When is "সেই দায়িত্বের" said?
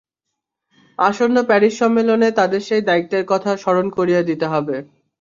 2.61-3.23